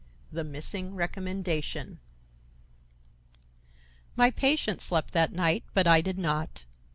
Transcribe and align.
THE 0.31 0.43
MISSING 0.43 0.95
RECOMMENDATION 0.95 1.99
My 4.15 4.31
patient 4.31 4.81
slept 4.81 5.11
that 5.13 5.31
night, 5.31 5.63
but 5.75 5.85
I 5.85 6.01
did 6.01 6.17
not. 6.17 6.63